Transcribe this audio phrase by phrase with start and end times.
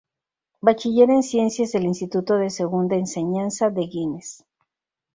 [0.61, 4.43] Bachiller en Ciencias del Instituto de Segunda Enseñanza de Güines.